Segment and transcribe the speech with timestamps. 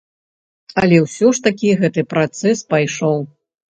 [0.83, 3.19] Але ўсё ж такі гэты працэс пайшоў.